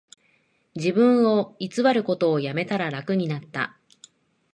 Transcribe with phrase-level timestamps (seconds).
[0.73, 3.77] 自分を偽ることをやめたら楽になった